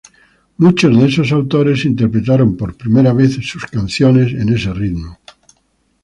Muchos 0.57 0.97
de 0.99 1.05
esos 1.09 1.31
autores 1.31 1.85
interpretaron 1.85 2.49
por 2.59 2.75
primera 2.75 3.13
vez 3.13 3.33
sus 3.35 3.65
canciones 3.67 4.33
en 4.33 4.49
ese 4.51 4.73
ritmo. 4.73 5.19